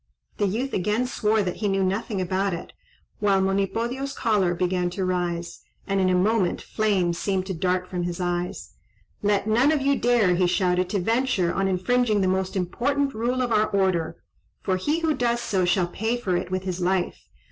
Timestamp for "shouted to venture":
10.47-11.53